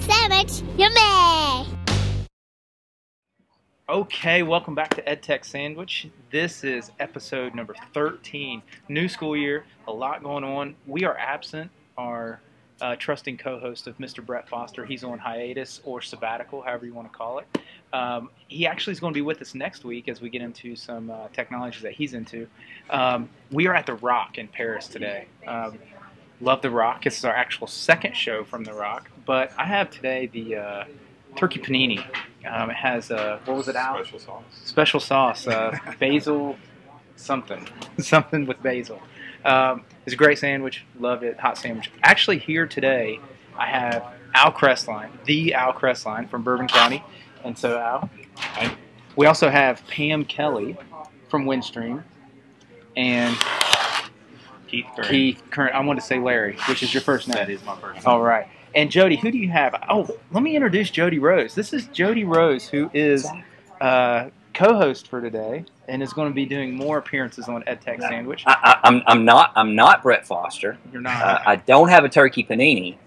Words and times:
Sandwich, 0.00 0.62
yummy! 0.76 1.66
Okay, 3.88 4.42
welcome 4.42 4.74
back 4.74 4.94
to 4.94 5.02
EdTech 5.02 5.44
Sandwich. 5.44 6.08
This 6.30 6.64
is 6.64 6.90
episode 7.00 7.54
number 7.54 7.74
13. 7.92 8.62
New 8.88 9.08
school 9.08 9.36
year, 9.36 9.64
a 9.86 9.92
lot 9.92 10.22
going 10.22 10.44
on. 10.44 10.74
We 10.86 11.04
are 11.04 11.16
absent. 11.18 11.70
Our 11.98 12.40
uh, 12.82 12.96
trusting 12.96 13.38
co 13.38 13.58
host 13.58 13.86
of 13.86 13.96
Mr. 13.98 14.24
Brett 14.24 14.48
Foster, 14.48 14.84
he's 14.84 15.04
on 15.04 15.18
hiatus 15.18 15.80
or 15.84 16.02
sabbatical, 16.02 16.62
however 16.62 16.84
you 16.84 16.92
want 16.92 17.10
to 17.10 17.16
call 17.16 17.38
it. 17.38 17.46
Um, 17.92 18.30
he 18.48 18.66
actually 18.66 18.92
is 18.92 19.00
going 19.00 19.14
to 19.14 19.16
be 19.16 19.22
with 19.22 19.40
us 19.40 19.54
next 19.54 19.84
week 19.84 20.08
as 20.08 20.20
we 20.20 20.28
get 20.28 20.42
into 20.42 20.74
some 20.76 21.10
uh, 21.10 21.28
technologies 21.32 21.82
that 21.82 21.92
he's 21.92 22.12
into. 22.12 22.48
Um, 22.90 23.30
we 23.50 23.66
are 23.68 23.74
at 23.74 23.86
The 23.86 23.94
Rock 23.94 24.36
in 24.36 24.48
Paris 24.48 24.88
today. 24.88 25.26
Um, 25.46 25.78
love 26.40 26.60
The 26.60 26.70
Rock. 26.70 27.04
This 27.04 27.18
is 27.18 27.24
our 27.24 27.34
actual 27.34 27.68
second 27.68 28.16
show 28.16 28.44
from 28.44 28.64
The 28.64 28.74
Rock, 28.74 29.10
but 29.24 29.52
I 29.56 29.66
have 29.66 29.90
today 29.90 30.26
the 30.26 30.56
uh, 30.56 30.84
turkey 31.36 31.60
panini. 31.60 32.04
Um, 32.50 32.70
it 32.70 32.76
has 32.76 33.10
uh, 33.12 33.38
what 33.44 33.56
was 33.56 33.68
it 33.68 33.76
out? 33.76 34.04
Special 34.04 34.18
sauce. 34.18 34.42
Special 34.64 35.00
sauce, 35.00 35.46
uh, 35.46 35.78
basil, 36.00 36.56
something, 37.14 37.68
something 37.98 38.46
with 38.46 38.60
basil. 38.62 39.00
Um, 39.44 39.84
it's 40.04 40.14
a 40.14 40.16
great 40.16 40.38
sandwich. 40.38 40.84
Love 40.98 41.22
it. 41.22 41.38
Hot 41.38 41.58
sandwich. 41.58 41.90
Actually, 42.02 42.38
here 42.38 42.66
today, 42.66 43.20
I 43.56 43.66
have 43.66 44.04
Al 44.34 44.52
Crestline, 44.52 45.10
the 45.24 45.54
Al 45.54 45.72
Crestline 45.72 46.28
from 46.28 46.42
Bourbon 46.42 46.68
County, 46.68 47.04
and 47.44 47.56
so 47.56 47.78
Al. 47.78 48.10
We 49.16 49.26
also 49.26 49.50
have 49.50 49.86
Pam 49.88 50.24
Kelly 50.24 50.76
from 51.28 51.44
Windstream, 51.44 52.02
and 52.96 53.36
Keith 54.68 54.86
Curran. 54.96 55.08
Keith. 55.08 55.42
Current. 55.50 55.74
I 55.74 55.80
want 55.80 56.00
to 56.00 56.04
say 56.04 56.18
Larry, 56.18 56.56
which 56.68 56.82
is 56.82 56.94
your 56.94 57.02
first 57.02 57.28
name. 57.28 57.36
That 57.36 57.50
is 57.50 57.64
my 57.64 57.76
first 57.76 57.96
name. 57.96 58.02
All 58.06 58.22
right. 58.22 58.48
And 58.74 58.90
Jody, 58.90 59.16
who 59.16 59.30
do 59.30 59.36
you 59.36 59.50
have? 59.50 59.74
Oh, 59.90 60.08
let 60.30 60.42
me 60.42 60.56
introduce 60.56 60.90
Jody 60.90 61.18
Rose. 61.18 61.54
This 61.54 61.74
is 61.74 61.86
Jody 61.88 62.24
Rose, 62.24 62.66
who 62.68 62.90
is 62.94 63.28
uh, 63.82 64.30
co-host 64.52 65.08
for 65.08 65.20
today 65.20 65.64
and 65.88 66.02
is 66.02 66.12
going 66.12 66.28
to 66.28 66.34
be 66.34 66.46
doing 66.46 66.74
more 66.74 66.98
appearances 66.98 67.48
on 67.48 67.62
EdTech 67.64 68.00
Sandwich. 68.00 68.44
I, 68.46 68.56
I, 68.62 68.88
I'm, 68.88 69.02
I'm 69.06 69.24
not 69.24 69.52
I'm 69.56 69.74
not 69.74 70.02
Brett 70.02 70.26
Foster. 70.26 70.78
You're 70.92 71.02
not. 71.02 71.22
Uh, 71.22 71.38
I 71.44 71.56
don't 71.56 71.88
have 71.88 72.04
a 72.04 72.08
turkey 72.08 72.44
panini. 72.44 72.96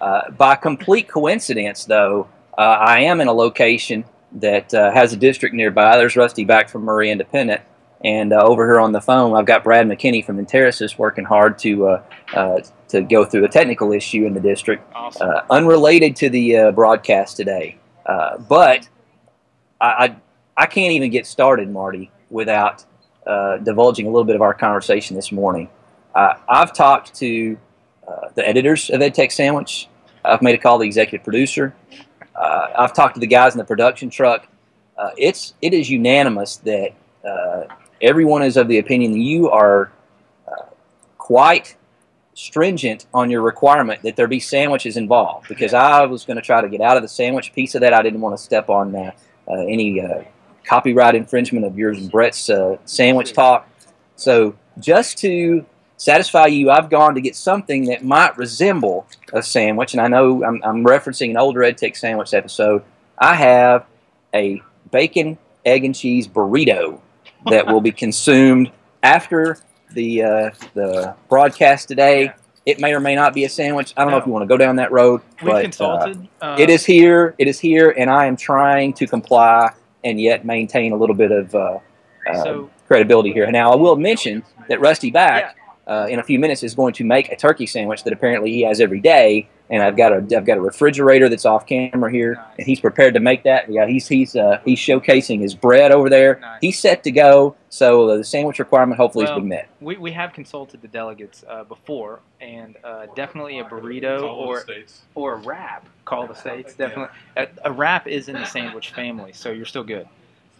Uh, 0.00 0.30
by 0.32 0.54
complete 0.54 1.08
coincidence, 1.08 1.84
though, 1.84 2.28
uh, 2.58 2.60
I 2.60 3.00
am 3.00 3.22
in 3.22 3.28
a 3.28 3.32
location 3.32 4.04
that 4.32 4.74
uh, 4.74 4.90
has 4.90 5.14
a 5.14 5.16
district 5.16 5.54
nearby. 5.54 5.96
There's 5.96 6.14
Rusty 6.16 6.44
Back 6.44 6.68
from 6.68 6.82
Murray 6.82 7.10
Independent, 7.10 7.62
and 8.04 8.32
uh, 8.32 8.42
over 8.42 8.66
here 8.66 8.80
on 8.80 8.92
the 8.92 9.00
phone, 9.00 9.34
I've 9.34 9.46
got 9.46 9.64
Brad 9.64 9.86
McKinney 9.86 10.24
from 10.24 10.44
Interisys 10.44 10.98
working 10.98 11.24
hard 11.24 11.58
to 11.60 11.86
uh, 11.86 12.02
uh, 12.34 12.60
to 12.88 13.02
go 13.02 13.24
through 13.24 13.44
a 13.44 13.48
technical 13.48 13.92
issue 13.92 14.26
in 14.26 14.34
the 14.34 14.40
district, 14.40 14.84
awesome. 14.94 15.30
uh, 15.30 15.40
unrelated 15.50 16.14
to 16.16 16.28
the 16.28 16.56
uh, 16.56 16.72
broadcast 16.72 17.36
today. 17.36 17.78
Uh, 18.04 18.36
but 18.38 18.88
I, 19.80 19.86
I 19.86 20.16
I 20.56 20.66
can't 20.66 20.92
even 20.92 21.10
get 21.10 21.26
started, 21.26 21.70
Marty, 21.70 22.10
without 22.30 22.84
uh, 23.26 23.58
divulging 23.58 24.06
a 24.06 24.10
little 24.10 24.24
bit 24.24 24.36
of 24.36 24.42
our 24.42 24.54
conversation 24.54 25.16
this 25.16 25.32
morning. 25.32 25.68
Uh, 26.14 26.34
I've 26.48 26.72
talked 26.72 27.14
to 27.16 27.58
uh, 28.06 28.28
the 28.34 28.46
editors 28.46 28.90
of 28.90 29.00
EdTech 29.00 29.32
Sandwich. 29.32 29.88
I've 30.24 30.42
made 30.42 30.54
a 30.54 30.58
call 30.58 30.78
to 30.78 30.82
the 30.82 30.86
executive 30.86 31.24
producer. 31.24 31.74
Uh, 32.34 32.68
I've 32.78 32.92
talked 32.92 33.14
to 33.14 33.20
the 33.20 33.26
guys 33.26 33.54
in 33.54 33.58
the 33.58 33.64
production 33.64 34.10
truck. 34.10 34.46
Uh, 34.96 35.10
it's 35.16 35.54
it 35.60 35.74
is 35.74 35.90
unanimous 35.90 36.56
that 36.58 36.92
uh, 37.26 37.64
everyone 38.00 38.42
is 38.42 38.56
of 38.56 38.68
the 38.68 38.78
opinion 38.78 39.12
that 39.12 39.18
you 39.18 39.50
are 39.50 39.90
uh, 40.46 40.66
quite 41.18 41.76
stringent 42.34 43.06
on 43.14 43.30
your 43.30 43.42
requirement 43.42 44.02
that 44.02 44.16
there 44.16 44.26
be 44.26 44.40
sandwiches 44.40 44.96
involved. 44.96 45.48
Because 45.48 45.74
I 45.74 46.04
was 46.04 46.24
going 46.24 46.36
to 46.36 46.42
try 46.42 46.60
to 46.60 46.68
get 46.68 46.80
out 46.80 46.96
of 46.96 47.02
the 47.02 47.08
sandwich 47.08 47.52
piece 47.52 47.74
of 47.74 47.80
that. 47.80 47.92
I 47.92 48.02
didn't 48.02 48.20
want 48.20 48.36
to 48.36 48.42
step 48.42 48.68
on 48.68 48.94
uh, 48.94 49.10
uh, 49.48 49.52
any 49.66 50.00
uh, 50.00 50.22
copyright 50.64 51.14
infringement 51.14 51.64
of 51.64 51.78
yours 51.78 51.98
and 51.98 52.10
Brett's 52.10 52.50
uh, 52.50 52.78
sandwich 52.84 53.32
talk. 53.32 53.68
So 54.16 54.56
just 54.78 55.18
to 55.18 55.64
satisfy 55.96 56.46
you, 56.46 56.70
I've 56.70 56.90
gone 56.90 57.14
to 57.14 57.20
get 57.20 57.36
something 57.36 57.86
that 57.86 58.04
might 58.04 58.36
resemble 58.36 59.06
a 59.32 59.42
sandwich, 59.42 59.94
and 59.94 60.00
I 60.00 60.08
know 60.08 60.44
I'm, 60.44 60.62
I'm 60.64 60.84
referencing 60.84 61.30
an 61.30 61.36
older 61.36 61.60
EdTech 61.60 61.96
sandwich 61.96 62.34
episode. 62.34 62.82
I 63.18 63.34
have 63.34 63.86
a 64.34 64.62
bacon, 64.90 65.38
egg, 65.64 65.84
and 65.84 65.94
cheese 65.94 66.26
burrito 66.26 67.00
that 67.48 67.66
will 67.66 67.80
be 67.80 67.92
consumed 68.04 68.70
after 69.02 69.58
the 69.92 70.22
uh, 70.22 70.50
the 70.74 71.14
broadcast 71.28 71.88
today. 71.88 72.32
It 72.66 72.80
may 72.80 72.94
or 72.94 73.00
may 73.00 73.14
not 73.14 73.34
be 73.34 73.44
a 73.44 73.48
sandwich. 73.48 73.92
I 73.96 74.02
don't 74.02 74.10
know 74.10 74.16
if 74.16 74.26
you 74.26 74.32
want 74.32 74.42
to 74.42 74.46
go 74.46 74.56
down 74.56 74.76
that 74.76 74.90
road, 74.90 75.20
we 75.42 75.50
but 75.50 75.56
uh, 75.56 75.62
consulted. 75.62 76.28
Uh, 76.40 76.56
it 76.58 76.70
is 76.70 76.84
here. 76.84 77.34
It 77.38 77.46
is 77.46 77.60
here, 77.60 77.90
and 77.90 78.08
I 78.08 78.26
am 78.26 78.36
trying 78.36 78.94
to 78.94 79.06
comply 79.06 79.72
and 80.04 80.20
yet 80.20 80.44
maintain 80.44 80.92
a 80.92 80.96
little 80.96 81.16
bit 81.16 81.32
of 81.32 81.54
uh, 81.54 81.78
uh, 82.30 82.44
So 82.44 82.70
credibility 82.86 83.32
here. 83.32 83.50
Now, 83.50 83.72
I 83.72 83.76
will 83.76 83.96
mention 83.96 84.44
that 84.68 84.80
Rusty 84.80 85.10
Back 85.10 85.56
uh, 85.86 86.06
in 86.08 86.18
a 86.18 86.22
few 86.22 86.38
minutes 86.38 86.62
is 86.62 86.74
going 86.74 86.94
to 86.94 87.04
make 87.04 87.30
a 87.30 87.36
turkey 87.36 87.66
sandwich 87.66 88.04
that 88.04 88.12
apparently 88.12 88.52
he 88.52 88.62
has 88.62 88.80
every 88.80 89.00
day, 89.00 89.48
and 89.70 89.82
I've 89.82 89.96
got 89.96 90.12
a 90.12 90.36
I've 90.36 90.44
got 90.44 90.58
a 90.58 90.60
refrigerator 90.60 91.28
that's 91.28 91.46
off 91.46 91.66
camera 91.66 92.10
here, 92.12 92.42
and 92.58 92.66
he's 92.66 92.80
prepared 92.80 93.14
to 93.14 93.20
make 93.20 93.44
that. 93.44 93.70
Yeah, 93.70 93.86
he's 93.86 94.06
he's 94.06 94.36
uh, 94.36 94.60
he's 94.64 94.78
showcasing 94.78 95.40
his 95.40 95.54
bread 95.54 95.90
over 95.92 96.10
there. 96.10 96.38
Nice. 96.40 96.58
He's 96.60 96.78
set 96.78 97.02
to 97.04 97.10
go, 97.10 97.56
so 97.70 98.08
uh, 98.10 98.16
the 98.18 98.24
sandwich 98.24 98.58
requirement 98.58 98.98
hopefully 98.98 99.24
Well, 99.24 99.34
has 99.34 99.40
been 99.40 99.48
met. 99.48 99.68
we, 99.80 99.96
we 99.96 100.12
have 100.12 100.32
consulted 100.32 100.82
the 100.82 100.88
delegates 100.88 101.44
uh, 101.48 101.64
before, 101.64 102.20
and 102.40 102.76
uh, 102.84 103.06
definitely 103.16 103.58
a 103.58 103.64
burrito 103.64 104.22
or 104.22 104.64
or 105.14 105.34
a 105.34 105.36
wrap. 105.38 105.88
Call 106.04 106.26
the 106.26 106.34
states 106.34 106.74
definitely. 106.76 107.14
A, 107.36 107.48
a 107.64 107.72
wrap 107.72 108.06
is 108.06 108.28
in 108.28 108.34
the 108.34 108.44
sandwich 108.46 108.90
family, 108.90 109.32
so 109.32 109.50
you're 109.50 109.66
still 109.66 109.84
good. 109.84 110.06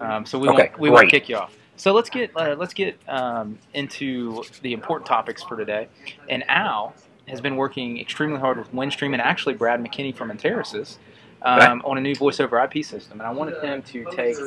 Um, 0.00 0.24
so 0.26 0.38
we 0.38 0.48
Okay, 0.48 0.68
won't 0.68 0.78
we 0.78 0.90
won't 0.90 1.10
kick 1.10 1.28
you 1.28 1.36
off. 1.36 1.54
So 1.76 1.92
let's 1.92 2.08
get 2.08 2.30
uh, 2.36 2.54
let's 2.58 2.72
get 2.74 2.98
um, 3.08 3.58
into 3.74 4.42
the 4.62 4.72
important 4.72 5.06
topics 5.06 5.42
for 5.42 5.56
today. 5.56 5.88
And 6.28 6.48
Al 6.48 6.94
has 7.28 7.40
been 7.40 7.56
working 7.56 7.98
extremely 8.00 8.38
hard 8.38 8.58
with 8.58 8.72
Windstream 8.72 9.12
and 9.12 9.20
actually 9.20 9.54
Brad 9.54 9.82
McKinney 9.82 10.14
from 10.14 10.30
Interisys. 10.30 10.98
Um, 11.42 11.82
on 11.84 11.98
a 11.98 12.00
new 12.00 12.14
voice 12.14 12.40
over 12.40 12.58
IP 12.58 12.82
system, 12.82 13.20
and 13.20 13.28
I 13.28 13.30
wanted 13.30 13.62
him 13.62 13.82
to 13.82 14.06
take. 14.12 14.38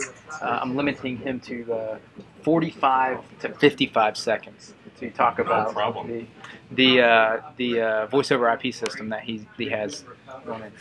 Uh, 0.42 0.60
I'm 0.64 0.76
limiting 0.76 1.18
him 1.18 1.40
to 1.42 1.72
uh, 1.72 1.98
45 2.42 3.20
to 3.42 3.50
55 3.54 4.18
seconds 4.18 4.74
to 5.00 5.12
talk 5.12 5.38
about 5.38 5.74
problem. 5.74 6.08
the 6.08 6.26
the 6.72 7.02
uh, 7.02 7.42
the 7.58 7.82
uh, 7.82 8.06
voice 8.08 8.32
over 8.32 8.52
IP 8.52 8.74
system 8.74 9.10
that 9.10 9.22
he 9.22 9.48
he 9.58 9.70
has 9.70 10.06
running. 10.44 10.72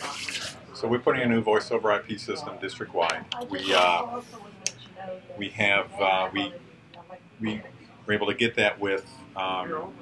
So 0.72 0.88
we're 0.88 0.98
putting 0.98 1.22
a 1.22 1.26
new 1.26 1.42
voice 1.42 1.70
over 1.70 1.94
IP 1.94 2.18
system 2.18 2.56
district 2.60 2.94
wide. 2.94 3.24
We 3.50 3.74
uh, 3.74 4.20
we 5.36 5.48
have 5.50 5.92
uh, 6.00 6.30
we 6.32 6.52
we 7.40 7.62
were 8.06 8.12
able 8.12 8.26
to 8.26 8.34
get 8.34 8.56
that 8.56 8.78
with 8.78 9.04
um, 9.36 9.92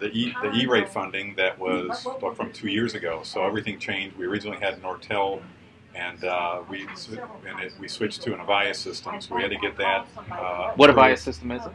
the 0.00 0.06
E 0.08 0.34
the 0.42 0.50
E-rate 0.52 0.88
funding 0.88 1.34
that 1.36 1.58
was 1.58 2.06
well, 2.20 2.34
from 2.34 2.52
two 2.52 2.68
years 2.68 2.94
ago. 2.94 3.20
So 3.22 3.44
everything 3.44 3.78
changed. 3.78 4.16
We 4.16 4.26
originally 4.26 4.58
had 4.58 4.82
Nortel, 4.82 5.40
and 5.94 6.24
uh, 6.24 6.62
we 6.68 6.82
and 7.46 7.60
it, 7.60 7.72
we 7.78 7.88
switched 7.88 8.22
to 8.22 8.34
an 8.34 8.40
Avaya 8.40 8.74
system. 8.74 9.20
So 9.20 9.34
we 9.36 9.42
had 9.42 9.50
to 9.50 9.58
get 9.58 9.76
that. 9.76 10.06
Uh, 10.30 10.72
What 10.76 10.90
through 10.90 11.00
Avaya 11.00 11.18
system 11.18 11.52
is 11.52 11.62
it? 11.64 11.72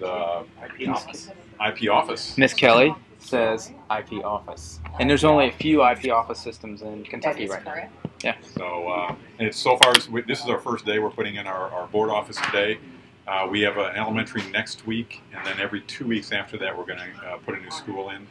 The 0.00 0.44
IP 0.80 0.88
office. 0.88 1.30
IP 1.64 1.90
office. 1.90 2.36
Miss 2.38 2.52
Kelly 2.52 2.94
says 3.20 3.72
IP 3.96 4.24
office, 4.24 4.80
and 4.98 5.08
there's 5.10 5.24
only 5.24 5.48
a 5.48 5.52
few 5.52 5.84
IP 5.86 6.10
office 6.10 6.38
systems 6.40 6.82
in 6.82 7.04
Kentucky 7.04 7.48
right 7.48 7.64
now. 7.64 7.88
Yeah. 8.24 8.34
So, 8.56 8.88
uh, 8.88 9.14
and 9.38 9.46
it's 9.46 9.56
so 9.58 9.76
far, 9.76 9.92
as 9.96 10.08
we- 10.08 10.22
this 10.22 10.42
is 10.42 10.48
our 10.48 10.58
first 10.58 10.84
day. 10.84 10.98
We're 10.98 11.10
putting 11.10 11.36
in 11.36 11.46
our, 11.46 11.70
our 11.70 11.86
board 11.86 12.10
office 12.10 12.36
today. 12.46 12.78
Uh, 13.28 13.46
we 13.46 13.60
have 13.60 13.76
an 13.76 13.94
elementary 13.94 14.42
next 14.52 14.86
week, 14.86 15.20
and 15.36 15.46
then 15.46 15.60
every 15.60 15.82
two 15.82 16.06
weeks 16.06 16.32
after 16.32 16.56
that, 16.56 16.76
we're 16.76 16.86
going 16.86 16.98
to 16.98 17.28
uh, 17.28 17.36
put 17.38 17.54
a 17.54 17.60
new 17.60 17.70
school 17.70 18.08
in. 18.08 18.26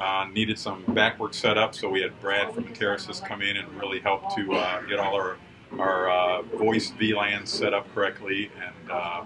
Uh, 0.00 0.26
needed 0.32 0.58
some 0.58 0.82
backwork 0.86 1.34
set 1.34 1.58
up, 1.58 1.74
so 1.74 1.90
we 1.90 2.00
had 2.00 2.18
Brad 2.20 2.54
from 2.54 2.64
Interisys 2.64 3.22
come 3.22 3.42
in 3.42 3.58
and 3.58 3.68
really 3.78 4.00
help 4.00 4.34
to 4.34 4.54
uh, 4.54 4.80
get 4.82 4.98
all 4.98 5.14
our 5.14 5.36
our 5.78 6.08
uh, 6.08 6.42
voice 6.56 6.92
VLANs 6.98 7.48
set 7.48 7.74
up 7.74 7.92
correctly, 7.94 8.50
and 8.56 8.90
uh, 8.90 9.24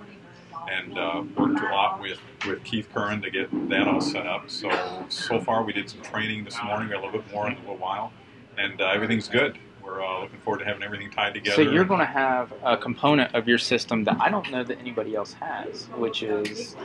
and 0.69 0.97
worked 1.37 1.61
a 1.61 1.73
lot 1.73 2.01
with, 2.01 2.19
with 2.45 2.65
Keith 2.65 2.89
Curran 2.93 3.23
to 3.23 3.31
get 3.31 3.49
that 3.69 3.87
all 3.87 4.01
set 4.01 4.27
up. 4.27 4.51
So 4.51 5.05
so 5.09 5.41
far, 5.41 5.63
we 5.63 5.73
did 5.73 5.89
some 5.89 6.03
training 6.03 6.43
this 6.43 6.61
morning. 6.65 6.93
A 6.93 6.97
little 6.97 7.13
bit 7.13 7.31
more 7.33 7.47
in 7.47 7.53
a 7.53 7.61
little 7.61 7.77
while, 7.77 8.13
and 8.59 8.81
everything's 8.81 9.29
good. 9.29 9.57
We're 9.85 10.03
uh, 10.03 10.21
looking 10.23 10.39
forward 10.41 10.59
to 10.59 10.65
having 10.65 10.83
everything 10.83 11.11
tied 11.11 11.35
together. 11.35 11.57
So 11.57 11.71
you're 11.71 11.85
going 11.85 12.01
to 12.01 12.07
have 12.07 12.53
a 12.63 12.77
component 12.77 13.35
of 13.35 13.49
your 13.49 13.59
system 13.59 14.05
that 14.05 14.17
I 14.21 14.31
don't 14.31 14.51
know 14.51 14.63
that 14.63 14.79
anybody 14.79 15.15
else 15.15 15.33
has, 15.35 15.87
which 15.97 16.23
is 16.23 16.77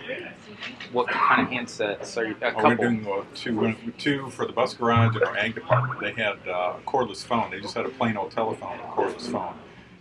what 0.91 1.07
kind 1.07 1.41
of 1.41 1.47
handsets 1.53 2.17
are 2.17 2.25
you? 2.25 2.35
A 2.41 2.53
Oh, 2.55 2.63
we're 2.63 2.75
doing 2.75 3.05
uh, 3.07 3.23
two, 3.35 3.75
two 3.97 4.29
for 4.31 4.45
the 4.45 4.53
bus 4.53 4.73
garage 4.73 5.15
and 5.15 5.23
our 5.23 5.37
ag 5.37 5.53
department. 5.55 5.99
They 5.99 6.13
had 6.13 6.37
uh, 6.47 6.75
a 6.77 6.81
cordless 6.87 7.23
phone. 7.23 7.51
They 7.51 7.59
just 7.59 7.75
had 7.75 7.85
a 7.85 7.89
plain 7.89 8.17
old 8.17 8.31
telephone, 8.31 8.79
a 8.79 8.83
cordless 8.91 9.31
phone. 9.31 9.53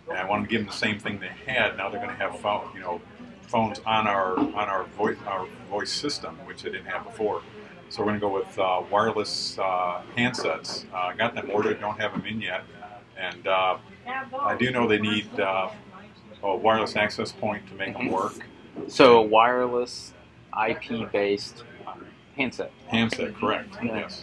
And 0.09 0.17
I 0.17 0.25
wanted 0.27 0.43
to 0.43 0.49
give 0.49 0.61
them 0.61 0.67
the 0.67 0.73
same 0.73 0.99
thing 0.99 1.19
they 1.19 1.51
had. 1.51 1.77
Now 1.77 1.89
they're 1.89 2.01
going 2.01 2.15
to 2.15 2.21
have 2.23 2.39
phone, 2.39 2.69
you 2.73 2.79
know, 2.79 3.01
phones 3.41 3.79
on 3.85 4.07
our 4.07 4.37
on 4.37 4.55
our 4.55 4.83
voice 4.97 5.17
our 5.27 5.45
voice 5.69 5.91
system, 5.91 6.35
which 6.45 6.63
they 6.63 6.71
didn't 6.71 6.87
have 6.87 7.03
before. 7.03 7.41
So 7.89 8.01
we're 8.01 8.07
going 8.17 8.19
to 8.19 8.27
go 8.27 8.33
with 8.33 8.59
uh, 8.59 8.83
wireless 8.91 9.57
uh, 9.59 10.01
handsets. 10.17 10.85
Uh, 10.93 11.13
got 11.13 11.35
them 11.35 11.49
ordered, 11.51 11.79
don't 11.79 11.97
have 11.99 12.11
them 12.11 12.25
in 12.25 12.41
yet, 12.41 12.63
and 13.17 13.47
uh, 13.47 13.77
I 14.39 14.55
do 14.57 14.71
know 14.71 14.87
they 14.87 14.99
need 14.99 15.39
uh, 15.39 15.69
a 16.43 16.55
wireless 16.55 16.95
access 16.95 17.31
point 17.31 17.67
to 17.67 17.75
make 17.75 17.93
them 17.93 18.09
work. 18.09 18.33
So 18.87 19.17
a 19.17 19.21
wireless 19.21 20.13
IP 20.67 21.11
based 21.11 21.63
handset. 22.35 22.71
Handset, 22.87 23.35
correct? 23.35 23.75
Yeah. 23.83 23.97
Yes. 23.97 24.21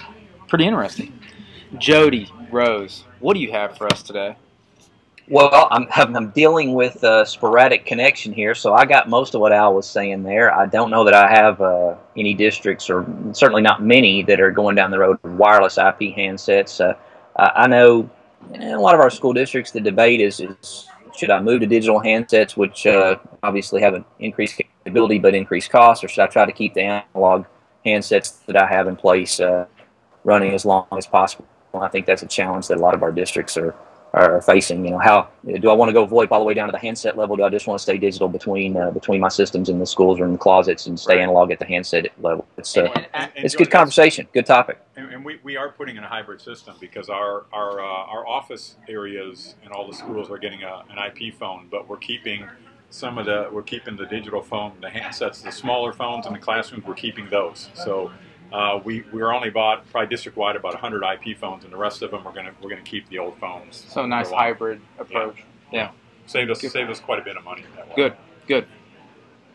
Pretty 0.48 0.66
interesting. 0.66 1.18
Jody 1.78 2.30
Rose, 2.50 3.04
what 3.20 3.34
do 3.34 3.40
you 3.40 3.50
have 3.50 3.76
for 3.76 3.92
us 3.92 4.02
today? 4.02 4.36
Well, 5.28 5.68
I'm, 5.70 5.86
I'm 5.94 6.30
dealing 6.30 6.74
with 6.74 7.02
a 7.02 7.24
sporadic 7.26 7.86
connection 7.86 8.32
here, 8.32 8.54
so 8.54 8.74
I 8.74 8.84
got 8.84 9.08
most 9.08 9.34
of 9.34 9.40
what 9.40 9.52
Al 9.52 9.74
was 9.74 9.88
saying 9.88 10.22
there. 10.22 10.54
I 10.54 10.66
don't 10.66 10.90
know 10.90 11.04
that 11.04 11.14
I 11.14 11.28
have 11.30 11.60
uh, 11.60 11.96
any 12.16 12.34
districts, 12.34 12.88
or 12.90 13.06
certainly 13.32 13.62
not 13.62 13.82
many, 13.82 14.22
that 14.24 14.40
are 14.40 14.50
going 14.50 14.76
down 14.76 14.90
the 14.90 14.98
road 14.98 15.18
with 15.22 15.32
wireless 15.32 15.78
IP 15.78 16.14
handsets. 16.14 16.80
Uh, 16.80 16.94
I 17.36 17.66
know 17.66 18.08
in 18.52 18.62
a 18.62 18.80
lot 18.80 18.94
of 18.94 19.00
our 19.00 19.10
school 19.10 19.32
districts, 19.32 19.70
the 19.70 19.80
debate 19.80 20.20
is, 20.20 20.40
is 20.40 20.88
should 21.16 21.30
I 21.30 21.40
move 21.40 21.60
to 21.60 21.66
digital 21.66 22.00
handsets, 22.00 22.56
which 22.56 22.86
uh, 22.86 23.16
obviously 23.42 23.80
have 23.80 23.94
an 23.94 24.04
increased 24.18 24.56
capability 24.56 25.18
but 25.18 25.34
increased 25.34 25.70
cost, 25.70 26.04
or 26.04 26.08
should 26.08 26.22
I 26.22 26.26
try 26.26 26.44
to 26.44 26.52
keep 26.52 26.74
the 26.74 26.82
analog 26.82 27.46
handsets 27.86 28.44
that 28.46 28.56
I 28.56 28.66
have 28.66 28.88
in 28.88 28.96
place 28.96 29.40
uh, 29.40 29.66
running 30.24 30.52
as 30.52 30.64
long 30.64 30.86
as 30.92 31.06
possible? 31.06 31.46
I 31.74 31.88
think 31.88 32.06
that's 32.06 32.22
a 32.22 32.26
challenge 32.26 32.68
that 32.68 32.78
a 32.78 32.80
lot 32.80 32.94
of 32.94 33.02
our 33.02 33.10
districts 33.10 33.56
are 33.56 33.74
are 34.14 34.40
facing. 34.42 34.84
You 34.84 34.92
know, 34.92 34.98
how 34.98 35.28
do 35.44 35.68
I 35.70 35.72
want 35.74 35.88
to 35.88 35.92
go 35.92 36.06
VoIP 36.06 36.28
all 36.30 36.38
the 36.38 36.44
way 36.44 36.54
down 36.54 36.68
to 36.68 36.72
the 36.72 36.78
handset 36.78 37.18
level? 37.18 37.36
Do 37.36 37.42
I 37.42 37.50
just 37.50 37.66
want 37.66 37.78
to 37.78 37.82
stay 37.82 37.98
digital 37.98 38.28
between 38.28 38.76
uh, 38.76 38.90
between 38.92 39.20
my 39.20 39.28
systems 39.28 39.68
in 39.68 39.78
the 39.80 39.86
schools 39.86 40.20
or 40.20 40.24
in 40.24 40.32
the 40.32 40.38
closets 40.38 40.86
and 40.86 40.98
stay 40.98 41.14
Right. 41.16 41.22
analog 41.22 41.50
at 41.50 41.58
the 41.58 41.64
handset 41.64 42.06
level? 42.22 42.46
It's 42.56 42.76
uh, 42.76 42.82
And- 42.82 42.96
and- 42.96 43.06
And- 43.36 43.44
it's 43.44 43.56
good 43.56 43.70
conversation, 43.70 44.28
good 44.32 44.46
topic. 44.46 44.78
And, 44.96 45.12
and 45.12 45.24
we, 45.24 45.40
we 45.42 45.56
are 45.56 45.68
putting 45.70 45.96
in 45.96 46.04
a 46.04 46.08
hybrid 46.08 46.40
system 46.40 46.76
because 46.80 47.08
our 47.08 47.44
our 47.52 47.80
uh, 47.80 47.84
our 48.14 48.26
office 48.26 48.76
areas 48.88 49.56
and 49.64 49.72
all 49.72 49.86
the 49.86 49.94
schools 49.94 50.30
are 50.30 50.38
getting 50.38 50.62
a, 50.62 50.84
an 50.90 50.98
IP 51.08 51.34
phone, 51.34 51.66
but 51.70 51.88
we're 51.88 51.96
keeping 51.96 52.46
some 52.90 53.18
of 53.18 53.26
the 53.26 53.48
we're 53.52 53.62
keeping 53.62 53.96
the 53.96 54.06
digital 54.06 54.40
phone, 54.42 54.72
the 54.80 54.86
handsets, 54.88 55.42
the 55.42 55.50
smaller 55.50 55.92
phones 55.92 56.26
in 56.26 56.32
the 56.32 56.38
classrooms. 56.38 56.84
We're 56.86 56.94
keeping 56.94 57.28
those. 57.28 57.68
So 57.74 58.12
uh, 58.52 58.80
we 58.84 59.04
we're 59.12 59.32
only 59.32 59.50
bought 59.50 59.88
probably 59.90 60.08
district 60.08 60.36
wide 60.36 60.56
about 60.56 60.74
100 60.74 61.02
IP 61.02 61.36
phones, 61.38 61.64
and 61.64 61.72
the 61.72 61.76
rest 61.76 62.02
of 62.02 62.10
them 62.10 62.24
we're 62.24 62.32
gonna 62.32 62.52
we're 62.62 62.70
gonna 62.70 62.82
keep 62.82 63.08
the 63.08 63.18
old 63.18 63.38
phones. 63.38 63.84
So 63.88 64.06
nice 64.06 64.28
for 64.28 64.34
a 64.34 64.36
while. 64.36 64.44
hybrid 64.44 64.80
approach. 64.98 65.44
Yeah. 65.72 65.90
Saved 66.26 66.50
us 66.50 66.60
Good. 66.60 66.72
saved 66.72 66.90
us 66.90 67.00
quite 67.00 67.18
a 67.18 67.22
bit 67.22 67.36
of 67.36 67.44
money. 67.44 67.64
That. 67.76 67.94
Good, 67.96 68.14
good. 68.46 68.66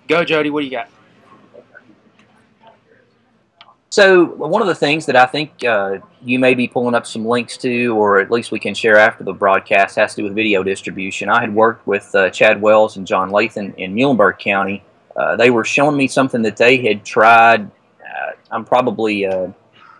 Go, 0.07 0.23
Jody. 0.23 0.49
What 0.49 0.61
do 0.61 0.65
you 0.65 0.71
got? 0.71 0.89
So 3.91 4.25
one 4.25 4.61
of 4.61 4.67
the 4.67 4.75
things 4.75 5.07
that 5.07 5.15
I 5.15 5.25
think 5.25 5.63
uh, 5.63 5.97
you 6.21 6.37
may 6.37 6.53
be 6.53 6.67
pulling 6.67 6.93
up 6.93 7.07
some 7.07 7.25
links 7.25 7.57
to, 7.57 7.87
or 7.97 8.19
at 8.19 8.29
least 8.29 8.51
we 8.51 8.59
can 8.59 8.75
share 8.75 8.97
after 8.97 9.23
the 9.23 9.33
broadcast, 9.33 9.95
has 9.95 10.13
to 10.13 10.21
do 10.21 10.23
with 10.25 10.35
video 10.35 10.61
distribution. 10.61 11.27
I 11.27 11.41
had 11.41 11.55
worked 11.55 11.87
with 11.87 12.13
uh, 12.13 12.29
Chad 12.29 12.61
Wells 12.61 12.97
and 12.97 13.07
John 13.07 13.31
Lathan 13.31 13.73
in 13.75 13.95
Muhlenberg 13.95 14.37
County. 14.37 14.83
Uh, 15.15 15.35
they 15.35 15.49
were 15.49 15.65
showing 15.65 15.97
me 15.97 16.07
something 16.07 16.43
that 16.43 16.55
they 16.55 16.77
had 16.77 17.03
tried. 17.03 17.71
Uh, 18.19 18.31
I'm 18.51 18.65
probably, 18.65 19.25
uh, 19.25 19.47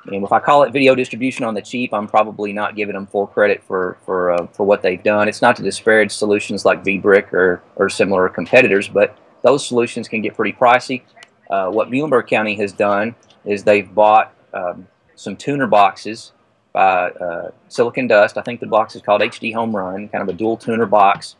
mean, 0.10 0.24
if 0.24 0.32
I 0.32 0.40
call 0.40 0.64
it 0.64 0.72
video 0.72 0.96
distribution 0.96 1.46
on 1.46 1.54
the 1.54 1.62
cheap, 1.62 1.94
I'm 1.94 2.08
probably 2.08 2.54
not 2.54 2.76
giving 2.76 2.94
them 2.94 3.08
full 3.08 3.28
credit 3.28 3.64
for 3.64 3.98
for 4.06 4.32
uh, 4.32 4.48
for 4.48 4.66
what 4.66 4.82
they've 4.82 5.02
done. 5.02 5.28
It's 5.28 5.42
not 5.42 5.56
to 5.58 5.64
disparage 5.64 6.12
solutions 6.12 6.66
like 6.66 6.84
VBrick 6.84 7.32
or 7.34 7.62
or 7.76 7.90
similar 7.90 8.30
competitors, 8.30 8.88
but 8.88 9.18
those 9.42 9.66
solutions 9.66 10.08
can 10.08 10.22
get 10.22 10.36
pretty 10.36 10.54
pricey. 10.54 11.04
Uh, 11.50 11.70
what 11.70 11.90
Muhlenberg 11.90 12.28
County 12.28 12.56
has 12.56 12.72
done 12.72 13.16
is 13.46 13.64
they've 13.64 13.94
bought 13.94 14.34
um, 14.54 14.88
some 15.16 15.36
tuner 15.36 15.68
boxes 15.68 16.34
by 16.74 17.10
uh, 17.10 17.52
SiliconDust. 17.70 18.38
I 18.38 18.42
think 18.42 18.60
the 18.60 18.68
box 18.68 18.96
is 18.96 19.02
called 19.02 19.22
HDHomeRun, 19.22 20.12
kind 20.12 20.22
of 20.22 20.30
a 20.30 20.34
dual 20.34 20.58
tuner 20.58 20.86
box. 20.86 21.36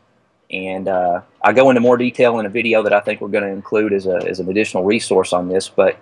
And 0.50 0.88
uh, 0.88 1.20
I 1.44 1.52
go 1.52 1.70
into 1.70 1.80
more 1.80 1.96
detail 1.96 2.40
in 2.40 2.46
a 2.46 2.48
video 2.48 2.82
that 2.82 2.92
I 2.92 2.98
think 2.98 3.20
we're 3.20 3.28
going 3.28 3.44
to 3.44 3.50
include 3.50 3.92
as, 3.92 4.06
a, 4.06 4.16
as 4.26 4.40
an 4.40 4.48
additional 4.48 4.82
resource 4.82 5.32
on 5.32 5.48
this. 5.48 5.68
But 5.68 5.96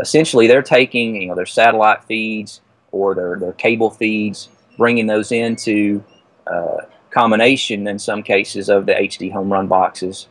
essentially, 0.00 0.46
they're 0.46 0.62
taking 0.62 1.20
you 1.20 1.28
know 1.28 1.34
their 1.34 1.46
satellite 1.46 2.04
feeds 2.04 2.60
or 2.92 3.14
their, 3.14 3.36
their 3.38 3.52
cable 3.52 3.90
feeds, 3.90 4.48
bringing 4.76 5.06
those 5.06 5.30
into 5.30 6.02
uh, 6.46 6.78
combination 7.10 7.86
in 7.86 7.98
some 7.98 8.22
cases 8.22 8.68
of 8.68 8.86
the 8.86 8.92
HDHomeRun 8.92 9.68
boxes 9.68 10.28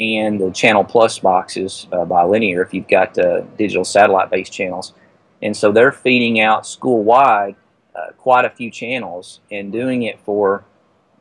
and 0.00 0.40
the 0.40 0.50
Channel 0.50 0.82
Plus 0.82 1.18
boxes 1.18 1.86
uh, 1.92 2.04
by 2.04 2.24
Linear 2.24 2.62
if 2.62 2.72
you've 2.72 2.88
got 2.88 3.16
uh, 3.18 3.42
digital 3.58 3.84
satellite 3.84 4.30
based 4.30 4.52
channels. 4.52 4.94
And 5.42 5.56
so 5.56 5.72
they're 5.72 5.92
feeding 5.92 6.40
out 6.40 6.66
school 6.66 7.04
wide 7.04 7.56
uh, 7.94 8.12
quite 8.16 8.44
a 8.44 8.50
few 8.50 8.70
channels 8.70 9.40
and 9.50 9.70
doing 9.70 10.04
it 10.04 10.18
for 10.20 10.64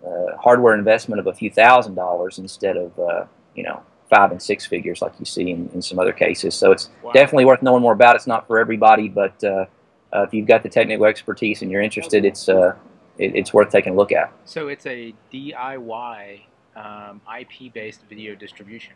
uh, 0.05 0.37
hardware 0.37 0.75
investment 0.75 1.19
of 1.19 1.27
a 1.27 1.33
few 1.33 1.49
thousand 1.49 1.95
dollars 1.95 2.39
instead 2.39 2.77
of, 2.77 2.97
uh, 2.99 3.25
you 3.55 3.63
know, 3.63 3.83
five 4.09 4.31
and 4.31 4.41
six 4.41 4.65
figures 4.65 5.01
like 5.01 5.13
you 5.19 5.25
see 5.25 5.51
in, 5.51 5.69
in 5.73 5.81
some 5.81 5.99
other 5.99 6.13
cases. 6.13 6.55
So 6.55 6.71
it's 6.71 6.89
Wow. 7.03 7.11
definitely 7.11 7.45
worth 7.45 7.61
knowing 7.61 7.81
more 7.81 7.93
about. 7.93 8.15
It's 8.15 8.27
not 8.27 8.47
for 8.47 8.59
everybody, 8.59 9.07
but 9.07 9.43
uh, 9.43 9.65
uh, 10.11 10.23
if 10.23 10.33
you've 10.33 10.47
got 10.47 10.63
the 10.63 10.69
technical 10.69 11.05
expertise 11.05 11.61
and 11.61 11.71
you're 11.71 11.81
interested, 11.81 12.25
it's, 12.25 12.49
uh, 12.49 12.75
it, 13.17 13.35
it's 13.35 13.53
worth 13.53 13.69
taking 13.69 13.93
a 13.93 13.95
look 13.95 14.11
at. 14.11 14.31
So 14.45 14.67
it's 14.67 14.85
a 14.85 15.13
DIY 15.31 16.41
um, 16.75 17.21
IP 17.39 17.71
based 17.73 18.01
video 18.09 18.35
distribution. 18.35 18.93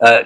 Uh, 0.00 0.24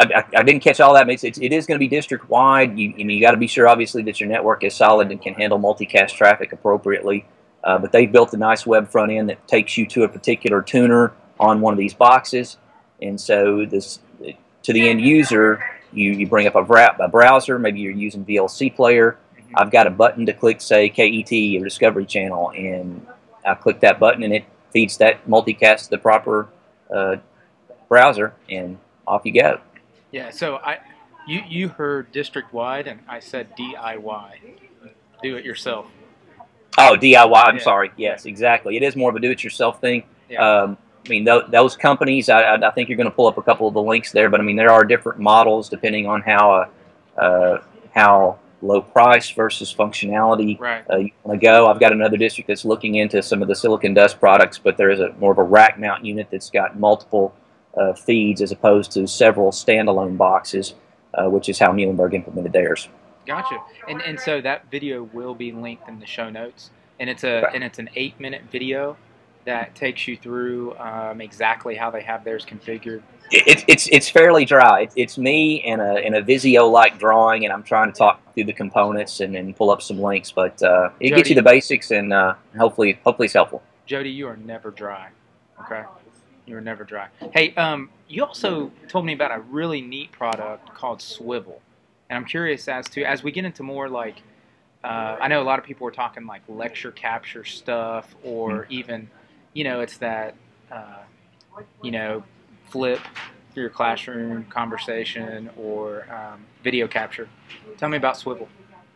I, 0.00 0.04
I, 0.04 0.24
I 0.36 0.42
didn't 0.42 0.60
catch 0.60 0.80
all 0.80 0.94
that. 0.94 1.08
It's, 1.08 1.24
it's, 1.24 1.38
it 1.38 1.52
is 1.52 1.66
going 1.66 1.76
to 1.76 1.80
be 1.80 1.88
district 1.88 2.28
wide. 2.28 2.78
You, 2.78 2.94
you, 2.96 3.04
know, 3.04 3.12
you 3.12 3.20
got 3.20 3.32
to 3.32 3.36
be 3.36 3.46
sure, 3.48 3.68
obviously, 3.68 4.02
that 4.04 4.20
your 4.20 4.28
network 4.28 4.64
is 4.64 4.74
solid 4.74 5.10
and 5.10 5.20
can 5.20 5.34
handle 5.34 5.58
multicast 5.58 6.14
traffic 6.14 6.52
appropriately. 6.52 7.24
Uh, 7.64 7.78
but 7.78 7.90
they've 7.90 8.10
built 8.10 8.32
a 8.32 8.36
nice 8.36 8.64
web 8.64 8.88
front 8.88 9.10
end 9.10 9.28
that 9.28 9.46
takes 9.48 9.76
you 9.76 9.86
to 9.86 10.04
a 10.04 10.08
particular 10.08 10.62
tuner 10.62 11.12
on 11.40 11.60
one 11.60 11.72
of 11.74 11.78
these 11.78 11.94
boxes. 11.94 12.56
And 13.00 13.20
so, 13.20 13.64
this 13.64 14.00
to 14.62 14.72
the 14.72 14.88
end 14.88 15.00
user, 15.00 15.64
you, 15.92 16.12
you 16.12 16.26
bring 16.26 16.46
up 16.46 16.54
a, 16.56 16.94
a 17.00 17.08
browser. 17.08 17.58
Maybe 17.58 17.80
you're 17.80 17.92
using 17.92 18.24
VLC 18.24 18.74
Player. 18.74 19.16
I've 19.54 19.70
got 19.70 19.86
a 19.86 19.90
button 19.90 20.26
to 20.26 20.32
click, 20.32 20.60
say 20.60 20.88
KET 20.90 21.32
or 21.60 21.64
Discovery 21.64 22.04
Channel, 22.04 22.50
and 22.50 23.06
I 23.46 23.54
click 23.54 23.80
that 23.80 23.98
button, 23.98 24.22
and 24.22 24.34
it 24.34 24.44
feeds 24.72 24.98
that 24.98 25.26
multicast 25.26 25.84
to 25.84 25.90
the 25.90 25.98
proper 25.98 26.48
uh, 26.94 27.16
browser, 27.88 28.34
and 28.50 28.76
off 29.06 29.22
you 29.24 29.32
go. 29.32 29.60
Yeah. 30.10 30.30
So 30.30 30.56
I, 30.56 30.78
you 31.26 31.40
you 31.48 31.68
heard 31.68 32.12
district 32.12 32.52
wide, 32.52 32.86
and 32.86 33.00
I 33.08 33.20
said 33.20 33.56
DIY. 33.56 34.32
Do 35.22 35.36
it 35.36 35.44
yourself. 35.44 35.86
Oh, 36.76 36.96
DIY. 37.00 37.32
I'm 37.46 37.56
Yeah. 37.56 37.62
sorry. 37.62 37.90
Yes, 37.96 38.26
exactly. 38.26 38.76
It 38.76 38.82
is 38.82 38.94
more 38.94 39.10
of 39.10 39.16
a 39.16 39.20
do-it-yourself 39.20 39.80
thing. 39.80 40.04
Yeah. 40.28 40.46
Um, 40.62 40.78
I 41.08 41.10
mean, 41.10 41.24
th- 41.24 41.44
those 41.48 41.76
companies. 41.76 42.28
I, 42.28 42.54
I 42.56 42.70
think 42.70 42.88
you're 42.88 42.96
going 42.96 43.08
to 43.10 43.14
pull 43.14 43.26
up 43.26 43.38
a 43.38 43.42
couple 43.42 43.66
of 43.66 43.74
the 43.74 43.82
links 43.82 44.12
there, 44.12 44.28
but 44.28 44.40
I 44.40 44.42
mean, 44.42 44.56
there 44.56 44.70
are 44.70 44.84
different 44.84 45.18
models 45.18 45.68
depending 45.68 46.06
on 46.06 46.20
how 46.22 46.52
uh, 47.16 47.20
uh, 47.20 47.62
how 47.94 48.38
low 48.60 48.80
price 48.82 49.30
versus 49.30 49.72
functionality 49.72 50.58
Right. 50.58 50.84
uh, 50.90 50.96
you 50.96 51.10
want 51.24 51.40
to 51.40 51.44
go. 51.44 51.66
I've 51.68 51.78
got 51.80 51.92
another 51.92 52.16
district 52.16 52.48
that's 52.48 52.64
looking 52.64 52.96
into 52.96 53.22
some 53.22 53.40
of 53.40 53.48
the 53.48 53.54
SiliconDust 53.54 54.18
products, 54.18 54.58
but 54.58 54.76
there 54.76 54.90
is 54.90 54.98
a 55.00 55.12
more 55.14 55.32
of 55.32 55.38
a 55.38 55.42
rack 55.44 55.78
mount 55.78 56.04
unit 56.04 56.28
that's 56.30 56.50
got 56.50 56.78
multiple 56.78 57.34
uh, 57.76 57.92
feeds 57.92 58.42
as 58.42 58.50
opposed 58.52 58.90
to 58.92 59.06
several 59.06 59.52
standalone 59.52 60.16
boxes, 60.16 60.74
uh, 61.14 61.28
which 61.30 61.48
is 61.48 61.58
how 61.58 61.72
Muhlenberg 61.72 62.14
implemented 62.14 62.52
theirs. 62.52 62.88
Gotcha. 63.26 63.58
And 63.88 64.02
and 64.02 64.18
so 64.18 64.40
that 64.40 64.70
video 64.70 65.04
will 65.12 65.34
be 65.34 65.52
linked 65.52 65.88
in 65.88 66.00
the 66.00 66.06
show 66.06 66.28
notes, 66.30 66.70
and 66.98 67.08
it's 67.08 67.24
a 67.24 67.42
Right. 67.42 67.54
and 67.54 67.62
it's 67.64 67.78
an 67.78 67.88
eight 67.94 68.18
minute 68.18 68.42
video 68.50 68.96
that 69.48 69.74
takes 69.74 70.06
you 70.06 70.14
through 70.14 70.76
um, 70.76 71.22
exactly 71.22 71.74
how 71.74 71.90
they 71.90 72.02
have 72.02 72.22
theirs 72.22 72.44
configured. 72.44 73.00
It, 73.30 73.64
it's 73.66 73.88
it's 73.88 74.08
fairly 74.08 74.44
dry. 74.44 74.82
It's, 74.82 74.94
it's 74.96 75.16
me 75.16 75.62
and 75.62 75.80
a 75.80 76.04
and 76.04 76.14
a 76.14 76.22
Visio 76.22 76.66
like 76.66 76.98
drawing, 76.98 77.44
and 77.44 77.52
I'm 77.52 77.62
trying 77.62 77.90
to 77.90 77.98
talk 77.98 78.20
through 78.34 78.44
the 78.44 78.52
components 78.52 79.20
and, 79.20 79.34
and 79.34 79.56
pull 79.56 79.70
up 79.70 79.80
some 79.80 79.98
links. 80.00 80.30
But 80.30 80.62
uh, 80.62 80.90
it 81.00 81.10
gets 81.10 81.30
you 81.30 81.34
the 81.34 81.42
basics, 81.42 81.90
and 81.90 82.12
uh, 82.12 82.34
hopefully 82.58 83.00
hopefully 83.04 83.24
it's 83.26 83.34
helpful. 83.34 83.62
Jody, 83.86 84.10
you 84.10 84.28
are 84.28 84.36
never 84.36 84.70
dry. 84.70 85.08
Okay, 85.62 85.82
you 86.46 86.54
are 86.56 86.60
never 86.60 86.84
dry. 86.84 87.08
Hey, 87.32 87.54
um, 87.54 87.88
you 88.06 88.24
also 88.24 88.70
told 88.86 89.06
me 89.06 89.14
about 89.14 89.32
a 89.34 89.40
really 89.40 89.80
neat 89.80 90.12
product 90.12 90.74
called 90.74 90.98
Swivl, 90.98 91.60
and 92.10 92.18
I'm 92.18 92.26
curious 92.26 92.68
as 92.68 92.86
to 92.90 93.02
as 93.02 93.22
we 93.22 93.30
get 93.32 93.46
into 93.46 93.62
more 93.62 93.88
like, 93.88 94.22
uh, 94.84 95.16
I 95.20 95.28
know 95.28 95.40
a 95.40 95.48
lot 95.52 95.58
of 95.58 95.64
people 95.64 95.86
were 95.86 95.90
talking 95.90 96.26
like 96.26 96.42
lecture 96.48 96.92
capture 96.92 97.44
stuff, 97.44 98.14
or 98.22 98.66
even, 98.68 99.10
you 99.54 99.64
know, 99.64 99.80
it's 99.80 99.98
that, 99.98 100.34
uh, 100.70 101.02
you 101.82 101.90
know, 101.90 102.22
flip 102.70 103.00
through 103.52 103.64
your 103.64 103.70
classroom 103.70 104.44
conversation 104.44 105.50
or 105.56 106.06
um, 106.12 106.44
video 106.62 106.86
capture. 106.86 107.28
Tell 107.76 107.88
me 107.88 107.96
about 107.96 108.16
Swivl. 108.16 108.46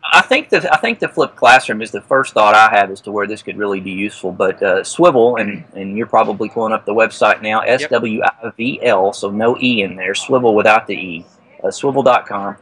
I 0.04 0.21
think 0.21 0.49
that 0.50 0.73
I 0.73 0.76
think 0.78 0.99
the 0.99 1.09
flipped 1.09 1.37
classroom 1.37 1.80
is 1.80 1.92
the 1.92 2.00
first 2.00 2.35
thought 2.35 2.54
I 2.54 2.76
have 2.76 2.90
as 2.90 3.00
to 3.02 3.12
where 3.12 3.26
this 3.26 3.42
could 3.42 3.56
really 3.56 3.80
be 3.80 3.92
useful. 3.92 4.32
But 4.32 4.62
uh, 4.62 4.80
Swivl, 4.82 5.40
and 5.40 5.64
and 5.75 5.97
you're 5.97 6.09
probably 6.09 6.49
pulling 6.49 6.73
up 6.73 6.85
the 6.85 6.94
website 6.94 7.40
now, 7.40 7.61
S 7.61 7.87
W 7.87 8.23
I 8.23 8.50
V 8.56 8.80
L, 8.82 9.12
so 9.12 9.30
no 9.30 9.56
e 9.61 9.82
in 9.82 9.94
there, 9.94 10.14
Swivel 10.14 10.54
without 10.54 10.87
the 10.87 10.94
e, 10.94 11.26
uh, 11.62 11.68
swivl.com. 11.68 12.56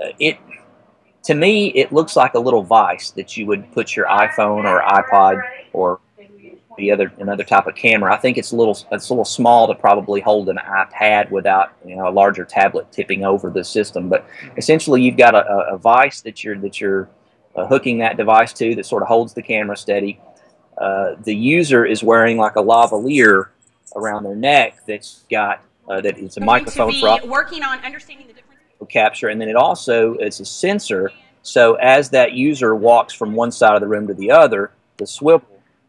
Uh, 0.00 0.06
it 0.20 0.38
to 1.24 1.34
me 1.34 1.68
it 1.68 1.92
looks 1.92 2.14
like 2.14 2.34
a 2.34 2.38
little 2.38 2.62
vice 2.62 3.10
that 3.10 3.36
you 3.36 3.46
would 3.46 3.70
put 3.72 3.96
your 3.96 4.06
iPhone 4.06 4.64
or 4.64 4.82
iPod 4.82 5.42
or 5.72 6.00
the 6.76 6.90
other 6.90 7.12
another 7.18 7.44
type 7.44 7.66
of 7.66 7.74
camera. 7.74 8.12
I 8.12 8.16
think 8.16 8.38
it's 8.38 8.52
a 8.52 8.56
little 8.56 8.78
it's 8.90 9.08
a 9.08 9.12
little 9.12 9.24
small 9.24 9.66
to 9.68 9.74
probably 9.74 10.20
hold 10.20 10.48
an 10.48 10.58
iPad 10.58 11.30
without 11.30 11.72
you 11.84 11.96
know 11.96 12.08
a 12.08 12.10
larger 12.10 12.44
tablet 12.44 12.90
tipping 12.92 13.24
over 13.24 13.50
the 13.50 13.64
system. 13.64 14.08
But 14.08 14.26
essentially, 14.56 15.02
you've 15.02 15.16
got 15.16 15.34
a, 15.34 15.46
a 15.72 15.78
vice 15.78 16.20
that 16.22 16.42
you're 16.42 16.58
that 16.58 16.80
you're 16.80 17.08
uh, 17.56 17.66
hooking 17.66 17.98
that 17.98 18.16
device 18.16 18.52
to 18.54 18.74
that 18.74 18.86
sort 18.86 19.02
of 19.02 19.08
holds 19.08 19.34
the 19.34 19.42
camera 19.42 19.76
steady. 19.76 20.20
Uh, 20.78 21.16
the 21.22 21.34
user 21.34 21.84
is 21.84 22.02
wearing 22.02 22.38
like 22.38 22.56
a 22.56 22.62
lavalier 22.62 23.48
around 23.94 24.24
their 24.24 24.34
neck 24.34 24.78
that's 24.86 25.24
got 25.30 25.62
uh, 25.88 26.00
that 26.00 26.18
it's 26.18 26.38
a 26.38 26.40
microphone 26.40 26.92
for 26.98 27.18
working 27.26 27.62
on 27.62 27.78
understanding 27.80 28.26
the 28.26 28.32
difference 28.32 28.52
capture, 28.88 29.28
and 29.28 29.40
then 29.40 29.48
it 29.48 29.56
also 29.56 30.14
it's 30.14 30.40
a 30.40 30.44
sensor. 30.44 31.10
So 31.42 31.74
as 31.74 32.10
that 32.10 32.32
user 32.32 32.74
walks 32.74 33.12
from 33.12 33.34
one 33.34 33.50
side 33.50 33.74
of 33.74 33.80
the 33.80 33.88
room 33.88 34.06
to 34.06 34.14
the 34.14 34.30
other, 34.30 34.70
the 34.96 35.04
Swivl 35.04 35.42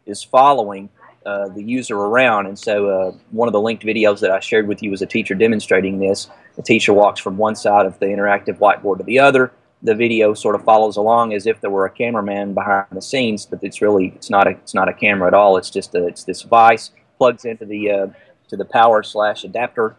is 0.06 0.24
following 0.24 0.90
uh, 1.26 1.48
the 1.50 1.64
user 1.64 1.96
around. 1.96 2.48
And 2.48 2.58
so, 2.58 2.88
uh, 2.90 3.12
one 3.32 3.48
of 3.48 3.54
the 3.54 3.62
linked 3.62 3.84
videos 3.84 4.20
that 4.20 4.32
I 4.32 4.40
shared 4.40 4.68
with 4.68 4.84
you 4.84 4.92
was 4.92 5.02
a 5.02 5.06
teacher 5.06 5.36
demonstrating 5.36 6.00
this. 6.00 6.30
The 6.56 6.62
teacher 6.62 6.94
walks 6.94 7.20
from 7.20 7.38
one 7.38 7.56
side 7.56 7.86
of 7.86 7.98
the 8.00 8.08
interactive 8.08 8.60
whiteboard 8.60 8.98
to 8.98 9.04
the 9.04 9.20
other. 9.20 9.52
The 9.82 9.96
video 9.96 10.34
sort 10.34 10.56
of 10.56 10.64
follows 10.64 10.98
along 10.98 11.34
as 11.34 11.46
if 11.46 11.60
there 11.62 11.70
were 11.70 11.86
a 11.86 11.90
cameraman 11.90 12.54
behind 12.54 12.88
the 12.92 13.02
scenes, 13.02 13.46
but 13.46 13.60
it's 13.64 13.82
really 13.82 14.14
it's 14.16 14.30
not 14.30 14.48
a 14.48 14.52
it's 14.52 14.74
not 14.74 14.88
a 14.88 14.94
camera 14.94 15.28
at 15.28 15.34
all. 15.34 15.58
It's 15.58 15.70
just 15.70 15.96
a, 15.96 16.08
it's 16.08 16.24
this 16.24 16.42
vice 16.42 16.92
plugs 17.18 17.46
into 17.46 17.66
the 17.66 17.92
uh, 17.92 18.08
to 18.50 18.58
the 18.58 18.66
power 18.66 19.04
slash 19.04 19.44
adapter 19.44 19.96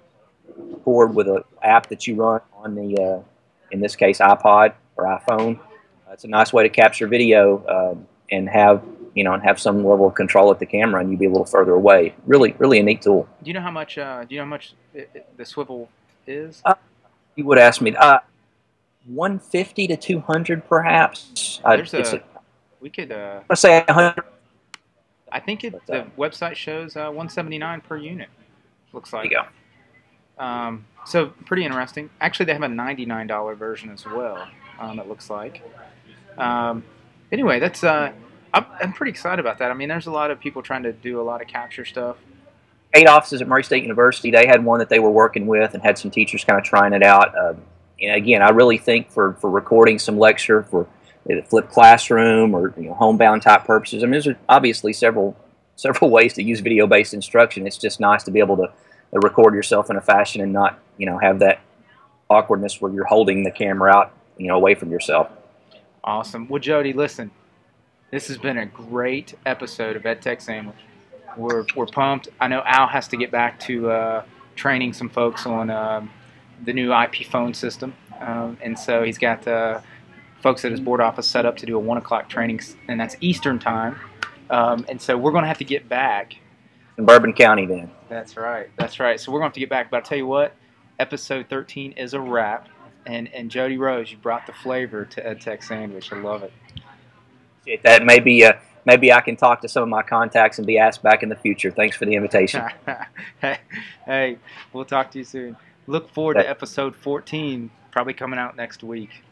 cord 0.85 1.15
with 1.15 1.29
an 1.29 1.43
app 1.63 1.89
that 1.89 2.07
you 2.07 2.15
run 2.17 2.41
on 2.55 2.75
the 2.75 3.03
uh, 3.03 3.23
in 3.71 3.81
this 3.81 3.97
case 3.97 4.19
iPod 4.19 4.75
or 4.97 5.05
iPhone. 5.05 5.59
it's 6.13 6.25
a 6.25 6.29
nice 6.29 6.53
way 6.53 6.63
to 6.63 6.69
capture 6.69 7.07
video 7.07 7.65
um, 7.67 8.07
and 8.31 8.49
have 8.49 8.83
you 9.15 9.25
know, 9.25 9.33
and 9.33 9.43
have 9.43 9.61
some 9.61 9.85
level 9.85 10.07
of 10.07 10.15
control 10.15 10.51
at 10.51 10.59
the 10.59 10.67
camera, 10.67 11.01
and 11.01 11.11
you'd 11.11 11.21
be 11.21 11.27
a 11.27 11.31
little 11.31 11.47
further 11.47 11.73
away. 11.73 12.15
Really, 12.27 12.55
really 12.59 12.79
a 12.79 12.83
neat 12.83 13.03
tool. 13.03 13.29
Do 13.43 13.49
you 13.49 13.55
know 13.55 13.61
how 13.61 13.71
much? 13.71 13.99
Uh, 13.99 14.25
do 14.25 14.35
you 14.35 14.41
know 14.41 14.45
how 14.45 14.51
much 14.51 14.75
it, 14.93 15.11
it, 15.15 15.37
the 15.37 15.45
Swivl 15.45 15.89
is? 16.27 16.61
Uh, 16.65 16.75
you 17.37 17.45
would 17.45 17.59
ask 17.59 17.81
me. 17.81 17.95
Uh, 17.97 18.19
150 19.07 19.89
to 19.89 19.97
200, 19.97 20.67
perhaps. 20.67 21.61
There's 21.63 21.93
a, 21.93 22.17
a, 22.17 22.23
we 22.81 22.91
could. 22.91 23.13
Uh, 23.13 23.41
let's 23.49 23.61
say 23.61 23.85
100. 23.87 24.25
I 25.31 25.41
think 25.41 25.65
it, 25.65 25.75
the 25.87 26.03
uh, 26.03 26.07
website 26.17 26.55
shows 26.55 26.97
uh, 26.97 27.07
179 27.07 27.81
per 27.83 27.97
unit. 27.97 28.29
Looks 28.93 29.13
like. 29.13 29.31
There 29.31 29.41
you 29.41 29.47
go. 30.39 30.45
Um, 30.45 30.87
so 31.05 31.27
pretty 31.27 31.65
interesting. 31.65 32.09
Actually, 32.21 32.47
they 32.47 32.53
have 32.55 32.63
a 32.63 32.67
$99 32.67 33.57
version 33.57 33.91
as 33.91 34.05
well. 34.07 34.49
Um, 34.79 34.99
it 34.99 35.09
looks 35.09 35.29
like. 35.29 35.63
Um, 36.39 36.85
anyway, 37.31 37.61
that's 37.61 37.85
uh, 37.85 38.13
I'm, 38.55 38.67
I'm 38.81 38.93
pretty 38.93 39.11
excited 39.11 39.41
about 39.41 39.59
that. 39.59 39.71
I 39.71 39.75
mean, 39.75 39.89
there's 39.89 40.07
a 40.07 40.13
lot 40.13 40.31
of 40.31 40.39
people 40.39 40.63
trying 40.63 40.85
to 40.85 40.93
do 40.93 41.21
a 41.21 41.23
lot 41.23 41.43
of 41.43 41.49
capture 41.49 41.85
stuff. 41.85 42.17
KATE 42.95 43.09
offices 43.09 43.43
at 43.43 43.49
Murray 43.49 43.65
State 43.65 43.83
University. 43.83 44.31
They 44.31 44.47
had 44.47 44.65
one 44.65 44.79
that 44.79 44.89
they 44.89 45.01
were 45.01 45.11
working 45.11 45.47
with, 45.47 45.75
and 45.75 45.83
had 45.83 45.99
some 45.99 46.13
teachers 46.13 46.45
kind 46.45 46.59
of 46.59 46.65
trying 46.65 46.93
it 46.93 47.03
out. 47.03 47.37
Uh, 47.37 47.55
and 48.01 48.15
again, 48.15 48.41
I 48.41 48.51
really 48.51 48.79
think 48.79 49.11
for 49.11 49.35
for 49.35 49.51
recording 49.51 49.99
some 49.99 50.17
lecture 50.17 50.63
for 50.63 50.87
the 51.27 51.43
flipped 51.43 51.73
classroom 51.73 52.55
or 52.55 52.73
you 52.77 52.85
know, 52.85 52.95
homebound 52.95 53.43
type 53.43 53.65
purposes. 53.65 54.03
I 54.03 54.07
mean, 54.07 54.21
there's 54.21 54.37
obviously 54.49 54.93
several 54.93 55.37
several 55.77 56.11
ways 56.11 56.35
to 56.35 56.43
use 56.43 56.61
video 56.61 56.87
based 56.87 57.15
instruction. 57.15 57.67
It's 57.67 57.79
just 57.79 57.99
nice 57.99 58.23
to 58.25 58.31
be 58.31 58.39
able 58.39 58.57
to 58.59 58.73
record 59.13 59.55
yourself 59.55 59.91
in 59.91 59.97
a 59.97 60.01
fashion 60.01 60.41
and 60.41 60.53
not 60.53 60.79
you 60.97 61.07
know 61.07 61.19
have 61.19 61.41
that 61.41 61.61
awkwardness 62.31 62.81
where 62.81 62.93
you're 62.93 63.05
holding 63.05 63.43
the 63.43 63.51
camera 63.51 63.93
out 63.93 64.13
you 64.39 64.47
know 64.47 64.55
away 64.55 64.75
from 64.75 64.91
yourself. 64.91 65.31
Awesome. 66.05 66.49
Well, 66.49 66.61
Jody, 66.61 66.93
listen, 66.93 67.31
this 68.11 68.29
has 68.29 68.39
been 68.39 68.59
a 68.59 68.67
great 68.67 69.35
episode 69.47 69.97
of 69.97 70.03
EdTech 70.03 70.41
Sandwich. 70.41 70.77
We're, 71.37 71.65
we're 71.75 71.87
pumped. 71.87 72.29
I 72.41 72.49
know 72.49 72.63
Al 72.65 72.87
has 72.87 73.09
to 73.09 73.17
get 73.17 73.31
back 73.31 73.59
to 73.61 73.91
uh, 73.91 74.25
training 74.55 74.93
some 74.93 75.09
folks 75.09 75.47
on 75.47 75.71
um, 75.71 76.11
the 76.65 76.73
new 76.73 76.95
IP 76.95 77.27
phone 77.27 77.55
system. 77.55 77.95
Um, 78.21 78.57
and 78.63 78.79
so 78.79 79.03
he's 79.03 79.19
got 79.19 79.47
uh, 79.49 79.81
folks 80.41 80.65
at 80.65 80.71
his 80.71 80.81
board 80.81 81.01
office 81.01 81.27
set 81.27 81.45
up 81.45 81.57
to 81.59 81.67
do 81.67 81.77
a 81.77 81.81
1 81.81 81.99
o'clock 81.99 82.29
training, 82.29 82.61
and 82.89 83.01
that's 83.01 83.17
Eastern 83.21 83.59
time. 83.59 83.99
Um, 84.51 84.87
and 84.89 85.01
so 85.01 85.17
we're 85.17 85.33
going 85.33 85.43
to 85.43 85.49
have 85.49 85.59
to 85.59 85.65
get 85.65 85.89
back. 85.89 86.37
In 86.97 87.07
Bourbon 87.07 87.33
County, 87.33 87.67
then. 87.67 87.91
That's 88.09 88.37
right. 88.37 88.71
That's 88.79 89.01
right. 89.01 89.19
So 89.19 89.33
we're 89.33 89.41
going 89.41 89.47
to 89.47 89.49
have 89.51 89.55
to 89.55 89.61
get 89.61 89.71
back. 89.71 89.91
But 89.91 89.97
I'll 89.97 90.03
tell 90.05 90.19
you 90.19 90.29
what, 90.29 90.55
episode 91.01 91.47
13 91.51 91.93
is 91.93 92.15
a 92.15 92.21
wrap. 92.21 92.69
And, 93.07 93.29
and 93.35 93.51
Jody 93.51 93.77
Rose, 93.77 94.13
you 94.13 94.17
brought 94.19 94.47
the 94.47 94.53
flavor 94.53 95.05
to 95.05 95.21
EdTech 95.21 95.65
Sandwich. 95.65 96.13
I 96.13 96.21
love 96.21 96.45
it 96.45 96.53
appreciate 97.65 97.83
that. 97.83 98.05
Maybe 98.05 98.45
uh, 98.45 98.55
maybe 98.85 99.13
I 99.13 99.21
can 99.21 99.37
talk 99.37 99.61
to 99.63 99.69
some 99.69 99.83
of 99.83 99.89
my 99.89 100.03
contacts 100.03 100.59
and 100.59 100.67
be 100.67 100.79
asked 100.79 101.03
back 101.03 101.23
in 101.23 101.29
the 101.29 101.37
future. 101.37 101.71
Thanks 101.71 101.97
for 101.97 102.05
the 102.05 102.15
invitation. 102.15 102.65
hey, 103.41 103.59
hey, 104.05 104.39
we'll 104.73 104.85
talk 104.85 105.11
to 105.13 105.19
you 105.19 105.25
soon. 105.25 105.57
Look 105.87 106.11
forward 106.13 106.35
to 106.35 106.49
episode 106.49 106.97
14, 106.97 107.71
probably 107.91 108.15
coming 108.15 108.39
out 108.39 108.57
next 108.57 108.83
week. 108.83 109.23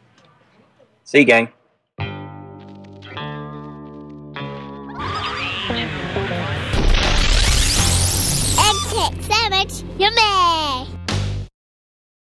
See 1.03 1.19
you, 1.19 1.25
gang. 1.25 1.49
EdTech 8.55 9.21
Sandwich, 9.23 9.83
your 9.99 10.13
man. 10.13 10.92